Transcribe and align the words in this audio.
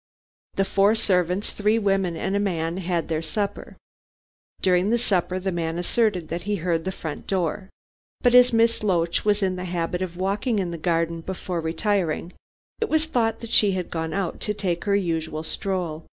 "The 0.55 0.65
four 0.65 0.95
servants, 0.95 1.51
three 1.51 1.77
women 1.77 2.17
and 2.17 2.35
a 2.35 2.39
man, 2.39 2.77
had 2.77 3.07
their 3.07 3.21
supper. 3.21 3.77
During 4.59 4.89
the 4.89 4.97
supper 4.97 5.37
the 5.37 5.51
man 5.51 5.77
asserted 5.77 6.29
that 6.29 6.41
he 6.41 6.55
heard 6.55 6.85
the 6.85 6.91
front 6.91 7.27
door 7.27 7.53
open, 7.53 7.69
but 8.23 8.33
as 8.33 8.51
Miss 8.51 8.81
Loach 8.83 9.23
was 9.23 9.43
in 9.43 9.57
the 9.57 9.65
habit 9.65 10.01
of 10.01 10.17
walking 10.17 10.57
in 10.57 10.71
the 10.71 10.79
garden 10.79 11.21
before 11.21 11.61
retiring, 11.61 12.33
it 12.79 12.89
was 12.89 13.05
thought 13.05 13.41
that 13.41 13.51
she 13.51 13.73
had 13.73 13.91
gone 13.91 14.11
out 14.11 14.39
to 14.39 14.55
take 14.55 14.85
her 14.85 14.95
usual 14.95 15.43
stroll. 15.43 16.07